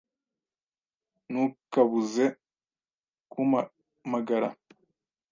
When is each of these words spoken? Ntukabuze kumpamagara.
Ntukabuze 1.31 2.25
kumpamagara. 3.31 4.49